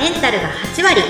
[0.00, 1.04] メンタルが8割い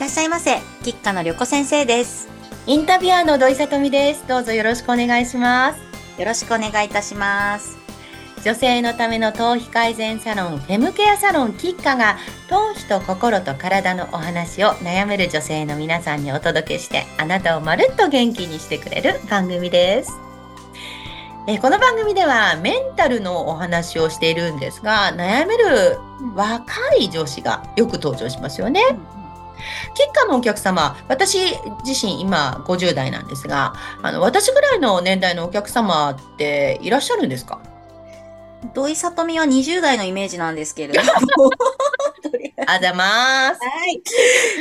[0.00, 2.28] らっしゃいませ吉川の旅子先生です
[2.66, 4.28] インタビュアーの土井さとみです。
[4.28, 5.88] どうぞよろしくお願いします。
[6.18, 7.87] よろしくお願いいたします
[8.44, 12.16] 女性のための頭皮改善サロン、フェムケアサロンキッカが、
[12.48, 20.12] 頭皮と心と体のお話を悩める女性の皆さんにお届けして、あなたをまるっと元気にしてくれる番組です。
[21.48, 25.98] えーこの番組ではメンタルのお話をしているんですが、悩める
[26.34, 26.64] 若
[26.98, 28.82] い女子がよく登場しますよね。
[29.94, 31.38] キッカのお客様、私
[31.84, 37.60] 自身今50代なんですが、あの、私ぐらいの年代のお客様っていらっしゃるんですか？
[38.74, 41.50] 土井さとみは20代のイメージなんですけれども
[42.66, 43.60] あざまーす。
[43.60, 44.02] はい。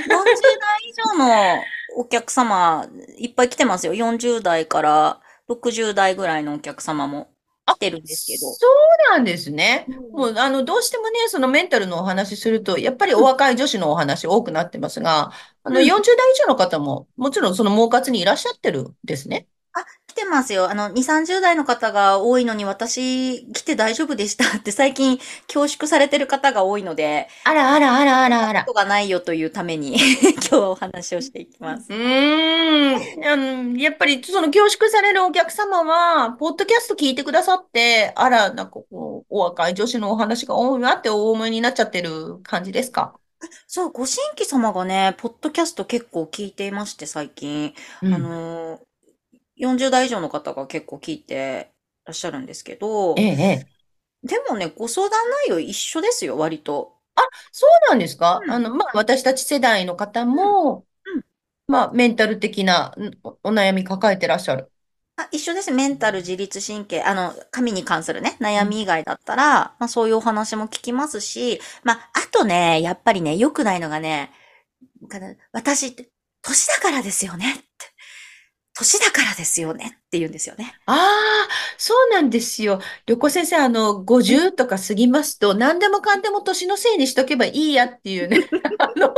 [0.08, 1.64] 40代以上の
[1.98, 3.94] お客様、いっぱい来てますよ。
[3.94, 7.28] 40代から60代ぐらいのお客様も
[7.66, 8.40] 来てるんですけど。
[8.54, 8.68] そ
[9.12, 9.88] うなんですね。
[10.14, 15.32] もう、あの、どうしてもね、そのメンタルのお話すると、やっぱりお若い女子のお話多くなってますが、
[15.64, 19.48] あの、うん40代以上の方も、もちろんその毛活にいらっしゃってるんですね。
[20.18, 20.70] てますよ。
[20.72, 28.68] あの、2、30代の方が多いのに私来て大丈夫でしたって最近恐縮されてる方が多いので、あらあらあらあらあらこ。
[28.68, 29.96] とがないよというために
[30.34, 31.94] 今日はお話をしていきますう。
[31.94, 33.26] ーん。
[33.26, 43.20] あの、やっぱり、その恐縮されるお客様は、ポッドキャスト聞いてくださって、あら、なんかこう、お若い女子のお話が多いなってお思いになっちゃってる感じですか？
[43.68, 47.74] そう、ご新規様がね、ポッドキャスト結構聞いていまして、最近。
[48.02, 48.82] うんあのー、
[49.58, 51.72] 40代以上の方が結構聞いて
[52.06, 53.78] らっしゃるんですけどえ、え、ええ。
[54.24, 56.94] でもね、ご相談内容一緒ですよ、割と。
[57.52, 58.42] そうなんですか？
[58.44, 61.24] うんあの、まあ、私たち世代の方もうんうん、
[61.68, 64.72] まあ、メンタル的なんおお悩み抱えてらっしゃる。
[65.16, 65.72] あ、一緒です。
[65.72, 74.32] メンタル、自律神経、あの、髪に関するね、悩み以外だったら、まあそういうお話も聞きますし、まあ、あとね、やっぱりね、良くないのがね、
[75.52, 76.10] 私って、
[76.42, 77.66] 年だからですよねって。
[78.78, 80.74] 年だからですよねって言うんですよね。
[80.86, 82.80] ああ、そうなんですよ。
[83.08, 88.48] 旅行先生、あの、50とか過ぎますと、何でもかんでも年のせいにしとけばいいやっていうね、
[88.80, 89.14] あの、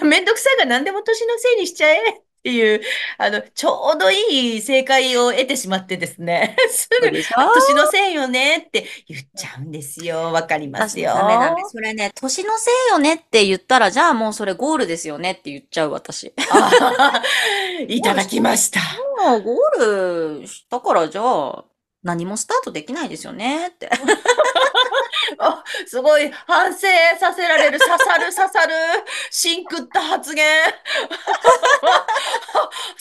[0.00, 2.82] あめんどくさいが何でも年のせいにしちゃえっていう、
[3.16, 10.30] あの、ちょうどいい正解を得てしまってですね、 すぐ、でしょ年のせいよねって言っちゃうんですよ。
[10.30, 11.14] わかりますよ。
[11.14, 11.70] ダメなんです。
[11.70, 16.34] それね、年のせいよねって言ったら、じゃあもうそれゴールですよねって言っちゃう私。
[16.50, 17.22] あ
[17.80, 18.80] ーいただきました。
[19.26, 21.64] もうゴールしたから、じゃあ、
[22.02, 23.88] 何もスタートできないですよねって。
[25.38, 26.86] あ、すごい反省
[27.18, 28.74] させられる、 刺さる刺さる、
[29.30, 30.46] シンクった発言。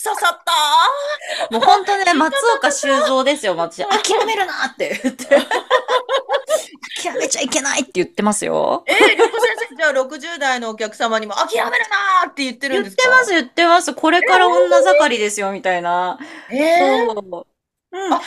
[0.03, 3.83] 刺さったもう本当ね、 松岡修造ですよ、私。
[3.85, 5.25] 諦めるなって言って。
[7.03, 8.83] 諦めちゃいけないって言ってますよ。
[8.87, 13.03] えー、りょうこ先生、じゃあ60代のお客様にも諦めるなーって言ってる言んですか？
[13.03, 13.93] ってます、言ってます。
[13.93, 16.19] これから女盛りですよ、みたいな。
[16.49, 17.47] えー、そ
[17.91, 17.97] う。
[17.97, 18.13] うん。
[18.13, 18.21] あ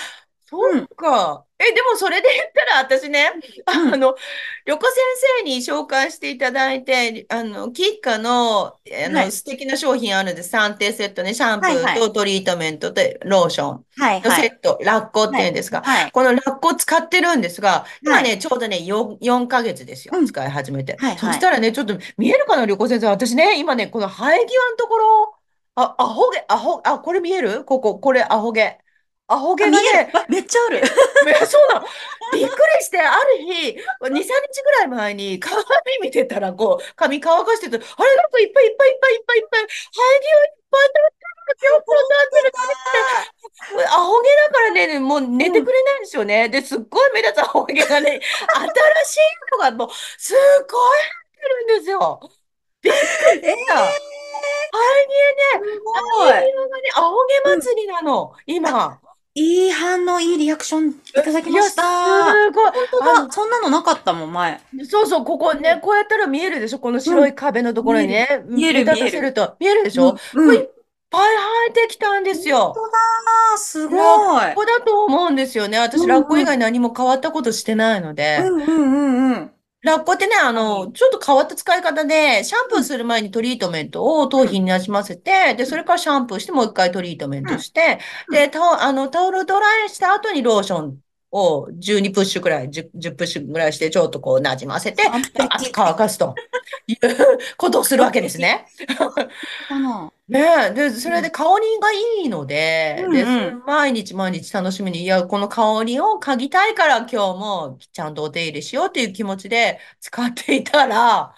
[0.49, 1.46] そうか。
[1.69, 3.31] え、でもそれで言ったら私ね、
[3.67, 4.17] あうんの、
[4.65, 4.97] りょこ先
[5.43, 8.67] 生に紹介していただいて、あの、キッカの、
[9.07, 10.51] あの、はい素敵な商品あるんです。
[10.51, 14.41] 3点セットね、シャンプはいはいーとトリートメントとローションはい、のはい。
[14.43, 16.11] セット、ラッコっていうんですが、はい。
[16.13, 20.21] このラッコを使ってるんですが、今はね、ちょうどね、4、4ヶ月ですよう。
[20.21, 20.97] ん使い始めて。
[20.99, 23.07] はいはいそしたらね、ちょっと見えるかな、旅行先生。
[23.09, 25.35] 私ね、今ね、この生え際のところ、
[25.75, 27.65] あ、アホ毛、アホ、あ、これ見える？
[27.65, 28.79] ここ、これ、アホ毛。
[29.29, 30.79] アホ毛がね、あめっちゃある。
[31.27, 31.87] えそうなの。
[32.33, 35.65] びっくりして、ある日、2、3日ぐらい前に鏡
[36.01, 46.49] 見てたら、こう、髪乾かしてて、あれ、なんかいっぱいいっぱいいっぱいいっぱいいっぱい、生え際いっぱい立ってる、よく立ってる、アホ毛だからね、もう寝てくれないんですよね。
[46.49, 49.21] で、すっごい目立つアホ毛がね、新しい
[49.53, 49.89] のがもう、
[50.19, 50.37] すっ
[50.71, 52.21] ごい入ってるんですよ。
[52.83, 53.75] びっくりした。
[53.75, 54.01] 生えす
[55.09, 55.81] 際ね、
[56.21, 59.01] 生え際がね、アホ毛祭りなの、今。
[59.39, 61.83] いい反応、いいリアクションいただきましすた。
[62.53, 62.71] ごい。
[62.73, 63.31] 本当だ。
[63.31, 64.61] そんなのなかったもん、前。
[64.89, 69.57] そうそう、ここね、こうやったら見えるでしょこの白い壁のところにね、見える目立たせると。
[69.61, 70.13] 見えるでしょ？
[70.15, 70.51] こうん。
[70.53, 70.69] れいっ
[71.11, 71.37] ぱい
[71.71, 72.73] 生えてきたんですよ。
[72.75, 73.59] 本当だ。
[73.59, 73.99] すごい。
[74.55, 75.79] ここだと思うんですよね。
[75.79, 78.39] 私、うんラッコ以外何も変わったことしてないので。
[78.43, 79.51] うんうんうんうん。
[79.83, 88.01] ラッコってね、あの、ちょっと変わった使い方で、シャンプーする前にトリートメントを頭皮になじませて、で、それからシャンプーしてもう一回トリートメントして、
[88.31, 91.01] で、タオ、あの、タオルドライした後にローション
[91.37, 95.03] を12プッシュくらい、10, 10プッシュぐらいして、ちょっとこう、馴染ませて、
[95.73, 96.35] 乾かすと
[96.89, 96.99] いう
[97.59, 98.67] ことをするわけですね。
[100.29, 100.41] ね
[100.71, 111.33] え、で、それで香りがいいので、で、うんうんそ毎日毎日楽しみに、いや、この香りを嗅ぎたいから今日もちゃんとお手入れしようという気持ちで使っていたら、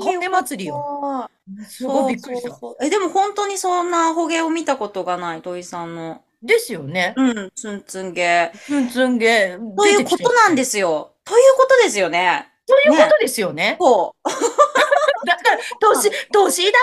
[0.00, 1.28] ほげ祭りよ。
[1.68, 2.58] すごいびっくりした。
[2.84, 6.23] え、でも本当にそんなホゲを見たことがない、土井さんの。
[6.44, 7.14] ですよね。
[7.16, 8.52] うん、ツンツンゲ。
[8.66, 11.12] ツンツンゲーということなんですよ。
[11.24, 12.48] ということですよね。
[12.66, 13.76] ということですよね。
[13.80, 14.28] そう。
[15.26, 16.78] だから、年、年だか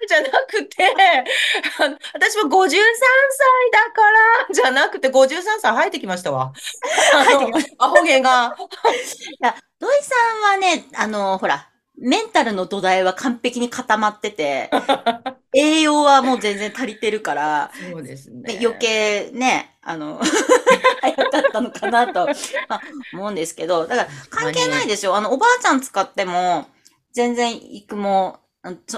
[0.00, 0.84] ら、じゃなくて、
[2.14, 2.78] 私は53歳
[3.72, 4.10] だか
[4.48, 6.52] ら、じゃなくて、53歳生えてきましたわ。
[7.78, 8.56] アホ毛が。
[8.58, 10.14] いや、土井さ
[10.48, 11.68] んはね、あの、ほら、
[11.98, 14.70] メンタルの土台は完璧に固まってて、
[15.54, 18.54] 栄養はもう全然足りてるから、そうですね。
[18.54, 20.20] ね余計ね、あの、
[21.00, 22.26] 早かったのかなと、
[22.68, 22.80] まあ、
[23.14, 25.16] 思うんですけど、だから関係ないですよ。
[25.16, 26.66] あの、おばあちゃん使っても、
[27.12, 28.34] 全然育毛、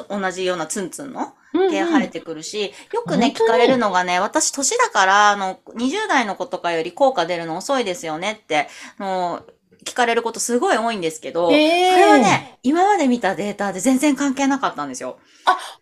[0.09, 8.69] 同じようなツンツンの毛生えてくるし、よくね、聞かれるのがね、私年だから、あの、20代の子とかより効果出るの遅いですよねって、
[8.99, 15.19] もう、聞かれることすごい多いんですけど、へーそれはね、今まで見たデータで全然関係なかったんですよ。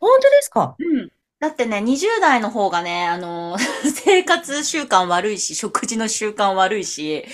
[0.00, 0.76] 本当ですか？
[0.78, 1.10] うん。
[1.40, 3.56] だってね、20代の方がね、あの、
[4.04, 7.24] 生活習慣悪いし、食事の習慣悪いし、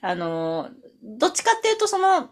[0.00, 0.68] あの、
[1.02, 2.30] どっちかっていうと、その、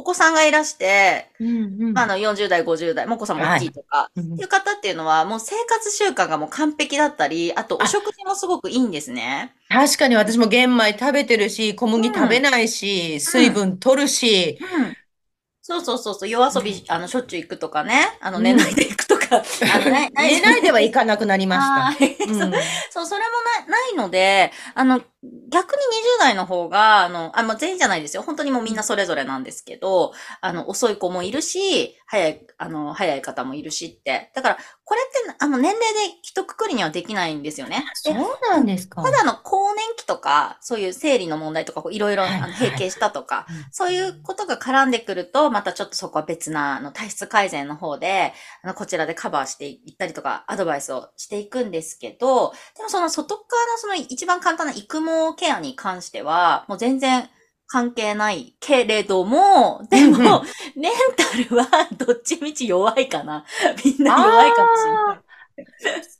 [0.00, 1.94] お子さんがいらして、うんうん。
[1.94, 9.54] まあ、あの、40代、50代、もうお子さんも大きいとか、うんっていう方っていうのは、もう生活習慣がもう完璧だったり、あとお食事もすごくいいんですね。
[9.68, 14.96] 確かに私も玄米食べてるし、小麦食べないし、水分取るし、うん。
[15.62, 18.44] そうそうそうそう、夜遊び、あの、しょっちゅう行くとかね、あの、うん。
[18.44, 18.99] 寝ないで行くと
[20.16, 22.04] 寝ないではいかなくなりました。
[22.04, 22.52] はいうん
[22.90, 23.26] そう、それも
[23.66, 25.00] なないので、あの、
[25.50, 28.22] 逆に20代の方が、あの、あ、まあ、全員じゃないですよ。
[28.22, 34.30] 本当にもうみんなそれぞれなんですけど、あの、遅い子もいるし、早い、あの、早い方もいるしって。
[34.34, 34.58] だから、
[34.90, 37.84] これって、あの、年齢で一括りにはできないんですよね。
[37.94, 38.20] そうで
[38.50, 39.04] なんですか。
[39.04, 48.32] ただの更年期とか、そういう生理の問題とか、こういろいろ閉経したとかうん、そういうことが絡んでくると、またちょっとそこは別な、あの、体質改善の方で、
[48.64, 57.30] あの、こちらでカバーしていったりとか、アドバイスをしていくんですけど、でもその外側のその一番簡単な育毛ケアに関しては、もう全然
[57.70, 60.42] 関係ないけれども、でも、
[60.74, 63.44] メンタルはどっちみち弱いかな。
[63.84, 65.20] みんな弱いかもしれない。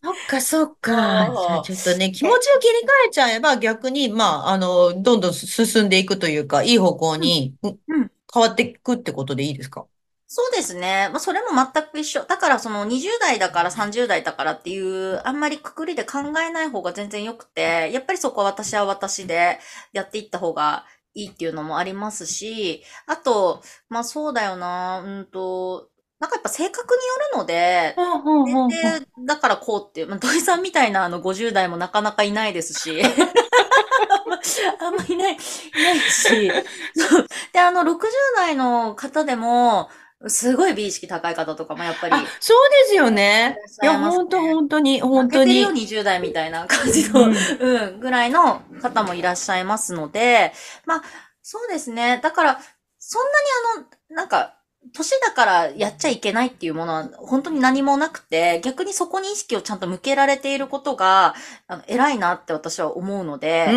[0.02, 0.92] そっか、そっか。
[0.92, 9.86] じゃあちょっとね、気持ちを切り替えちゃえば逆に、まあ、あの、どんどん進んでいくというか、いい方向に変わっていくってことでいいですか？
[10.32, 11.08] そうですね。
[11.10, 12.22] まあ、それも全く一緒。
[12.22, 19.58] だから、その20代だから30代だからっていう、あんまりくくりで考えない方が全然良くて、やっぱりそこは私は私で
[19.92, 25.88] やっていった方がいいっていうのもありますし、あと、まあそうだよな、うんと、
[26.20, 27.94] なんかやっぱ性格によるので、
[28.44, 33.02] 年齢だからこうっていう、まあ、土井さんみたいなあの50代もなかなかいないですし、
[34.80, 36.50] あんまいない、いないし、
[36.94, 37.26] そう。
[37.52, 37.98] で、あの60
[38.36, 39.88] 代の方でも、
[40.28, 43.58] すごい美意識高い方とかもやっぱり、あ、そうですよね。
[43.82, 45.62] いや、いらっしゃいますね本当本当に、本当に。
[45.62, 50.52] 負けてるよ、20代みたいな感じの、うんうん、ぐらいの方もいらっしゃいますので、
[50.84, 51.02] まあ、
[51.42, 52.20] そうですね。
[52.22, 52.60] だから、
[52.98, 54.59] そんなにあの、なんか、
[54.92, 61.34] 年だからやっちゃいけないっていうものは本当に何もなくて、逆にそこに意識をちゃんと向けられていることが、
[61.66, 63.68] あの偉いなって私は思うので、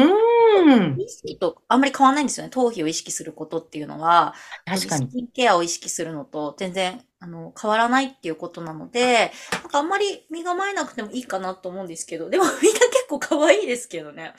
[0.56, 1.02] うん。
[1.02, 2.50] 意識とあんまり変わらないんですよね。
[2.50, 4.34] 頭皮を意識することっていうのは、
[4.66, 5.12] 確かにス。
[5.12, 14.34] キンケアを意識するのと全然あの変わらないっていうことなので、なんかあんまり身構えなくてもいいかなと思うんですけど、でもみんな結構可愛いですけどね。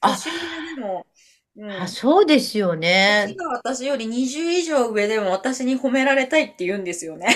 [0.00, 1.06] あ年上でも、
[1.58, 1.82] うん。
[1.82, 3.36] あ、そうですよね年。
[3.36, 7.28] が私より20以上上でも私に褒められたいって言うんですよね。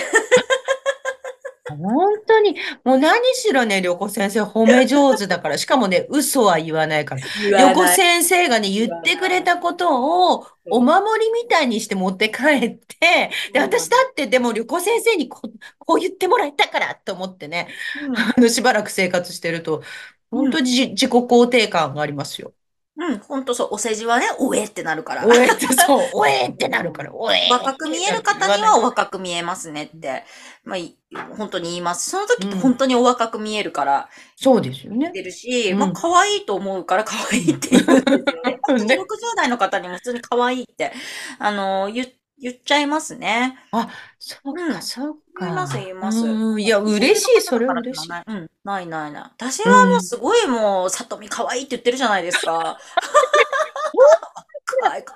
[1.69, 7.21] 本当に、もう何しろね、良子先生褒め上手だから、しかもね、嘘は言わないから。
[7.57, 17.69] 良子先生がね、言ってくれたことを、お守りみたいにして持って帰って、で、私だってでも良子先生にこう、こう言ってもらえたからと思ってね、
[18.01, 19.83] うんあの、しばらく生活してると、
[20.29, 22.53] 本当にじ自己肯定感がありますよ。
[22.95, 23.67] うん、ほんとそう。
[23.71, 25.25] お世辞はね、おえってなるから。
[25.25, 30.23] おえって、そう、 おえってなるから、おえ若く見える方にはお 若く見えますねって、
[30.63, 30.95] まあ、い
[31.37, 32.09] 本当に言います。
[32.09, 35.11] その時って本当にお若く見えるからそうですよね言っ。
[35.11, 38.59] てるし、うんまあ可愛いと思うから 可愛いって言うんですよね。
[38.61, 40.91] 本当にね60代の方にも普通に可愛いって、
[41.39, 43.57] あの、言言っちゃいますね。
[44.19, 45.45] そううんか、そうか。
[45.45, 48.09] 言います言いますうん、いや、嬉しい、それは嬉しい。
[48.09, 48.23] ない。
[48.27, 49.23] うん、ないないない。
[49.23, 52.77] 私はもうすごいもう、里見可愛いって言ってるじゃないですか。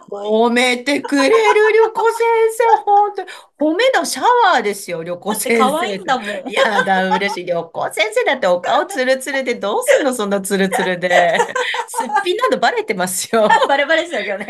[0.09, 1.35] 褒めてくれる
[1.73, 2.17] 旅子先
[2.51, 3.29] 生、本当に。
[3.59, 4.23] 褒めのシャ
[4.53, 6.05] ワーですよ、旅子先可愛い生ん。
[6.05, 6.27] だもん。
[6.51, 7.45] やだ、嬉しい。
[7.45, 11.37] 旅行先生だってお顔ツルツルでどうすんのそんなツルツルで。
[11.87, 13.49] すっぴんなどバレてますよ。
[13.67, 14.47] バレバレですよ、ね。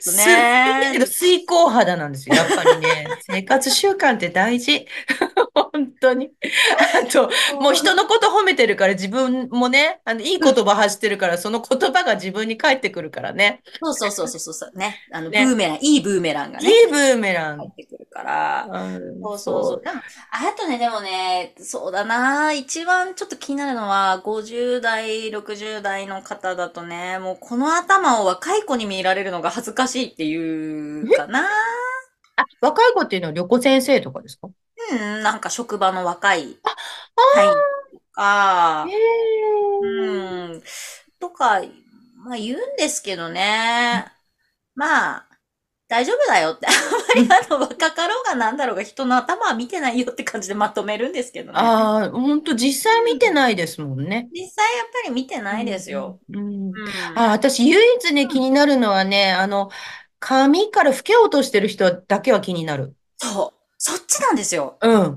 [0.00, 0.34] すっぴん
[0.80, 0.98] だけね。
[0.98, 2.34] ど水光肌なんですよ。
[2.34, 3.06] やっぱりね。
[3.20, 4.86] 生活習慣って大事。
[5.54, 6.30] 本当に。
[7.02, 7.30] あと、
[7.60, 13.62] もう人のこと褒めてるから自分もね、あの、いい言葉発してるから、その言葉が自分に返ってくるからね。
[13.82, 14.78] そうそうそうそうそう。
[14.78, 14.96] ね。
[15.12, 16.68] あの、ブねーメラン、いいブーメランがね。
[16.68, 17.58] いいブーメラン。
[17.58, 18.66] 入ってくるから。
[18.70, 19.82] うんそうそうそう。
[19.86, 22.52] あとね、でもね、そうだな。
[22.52, 31.46] 一番ちょっと気になるのは、50代、60代の方だとね、もうこの頭を若い子に見られるのが恥ずかしいっていうかな。
[32.36, 34.48] あ、若い子っていうのは旅行先生とかですか？
[34.90, 36.76] うん、なんか職場の若いあ
[37.34, 37.52] 社員
[37.92, 38.96] とかへ、
[39.80, 40.62] うーん、
[41.20, 41.62] とか、
[42.16, 44.06] まあ言うんですけどね。
[44.74, 45.28] まあ、
[45.88, 46.66] 大丈夫だよって。
[46.66, 51.58] あんまりあの、若かろうがなんだろうが人の頭は見てないよって感じでまとめるんですけどね。
[51.58, 54.28] ああ、本当実際見てないですもんね。
[54.32, 56.20] 実際やっぱり見てないですよ。
[56.28, 56.70] うん。
[56.76, 57.14] うんうん。
[57.16, 59.70] あ、私唯一ね、気になるのはね、あの、
[60.18, 62.96] 髪から老け落としてる人だけは気になる。
[63.16, 63.63] そう。
[64.08, 64.76] そっちなんですよ。
[64.80, 65.16] うん。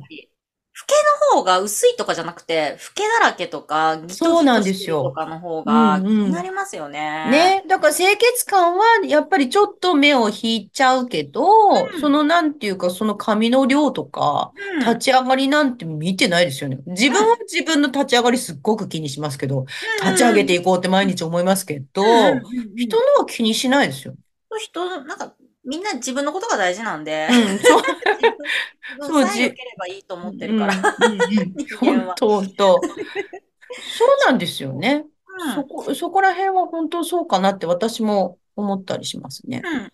[0.79, 0.93] 老け
[1.33, 7.29] の方が薄いとかじゃなくて、老けだらけとか、ギトそうギなんですよとかの方が気うんうんになりますよね。
[7.31, 7.63] ね。
[7.67, 11.43] だから清潔感はやっぱりちょっと目を引いちゃうけど、
[11.91, 14.79] うんそのなんていうか、その髪の量とか、うん。
[14.79, 16.77] 立ち上がりなんて見てないですよね。
[16.85, 19.65] 自分は自分の立ち上がりすっごく気にしますけど、
[20.03, 24.13] 立ち上げていこうって毎日思いますけど、うんうんうんうん人のは気にしないですよ。
[24.59, 25.33] 人、なんか、
[25.67, 27.81] みんな自分のことが大事なんで、うん、そう。
[28.99, 30.73] 自そうじ分さえ良ければいいと思ってるから。
[31.79, 32.81] 本当、本当。
[32.81, 35.05] そうなんですよね。
[35.05, 39.61] うんそこ、そこら辺は本当そうかなって私も思ったりしますね。
[39.63, 39.91] うん。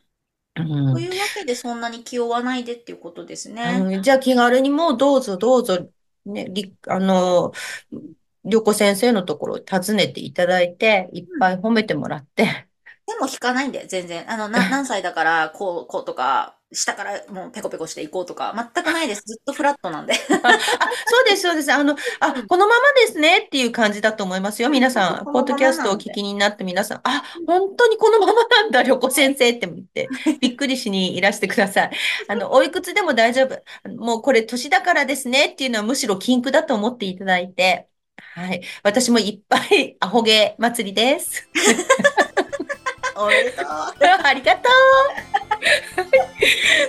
[0.56, 3.80] うんというわけでそんなに気負わないでっていうことですね。
[3.82, 5.89] うんじゃあ気軽にもうどうぞどうぞ、
[6.25, 7.51] ね、り、あの、
[8.46, 12.68] りょこ先生のところを訪ねていただいて、いっぱい褒めてもらって、
[13.13, 14.29] でも引かないんで、全然。
[14.32, 19.22] あの、な、 何歳だから、こう、こうとか、下からもうペコペコしていこうとか、全くないです。
[19.27, 20.13] ずっとフラットなんで。
[20.13, 20.17] あ、
[21.05, 21.72] そうです、そうです。
[21.72, 24.70] あの、あ、このままですねっていう感じだと思いますよ。
[24.70, 31.91] 皆さん、ポッドキャストをお聞きになって皆さん、あ、本当にこのままなんだ、りょこ先生って言って、びっくりしにいらしてください。
[32.27, 33.62] あの、おいくつでも大丈夫。
[33.89, 37.88] もうこれ年だからですねっていうのはむしろ禁句だと思っていただいて、
[38.36, 38.62] はい。
[38.84, 41.48] 私もいっぱいアホ毛祭りです。
[43.15, 43.65] おめでとう。
[44.24, 45.34] ありがとう。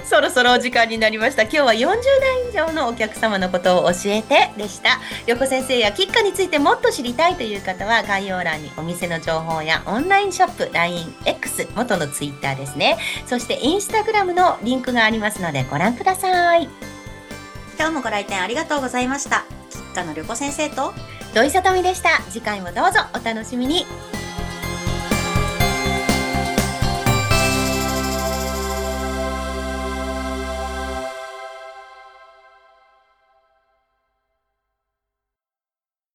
[0.04, 1.42] そろそろお時間になりました。
[1.42, 5.00] 今日は40代以上のお客様のことを教えてでした。
[5.26, 12.98] 横先生やキッカについてもっと知りたいという方は概要欄にお店の情報やオンラインショップ、LINE、X、元の Twitter ですね。
[13.26, 16.68] そしてインスタグラムのリンクがありますのでご覧ください。
[17.78, 19.44] 今日もご来店ありがとうございました。
[19.70, 20.94] 吉花の旅子先生と、
[21.34, 22.22] 土井さとみでした。
[22.30, 23.84] 次回もどうぞお楽しみに。